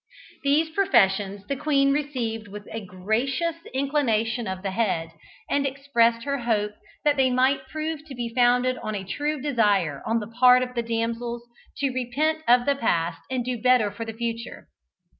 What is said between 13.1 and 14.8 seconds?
and do better for the future.